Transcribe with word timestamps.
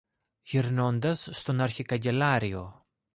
γυρνώντας 0.49 1.27
στον 1.31 1.59
αρχικαγκελάριο 1.61 2.85